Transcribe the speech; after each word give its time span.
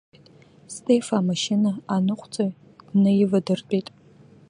Стефа 0.75 1.15
амашьына 1.19 1.69
аныҟәцаҩ 1.95 2.51
днаивадыртәеит. 2.89 3.87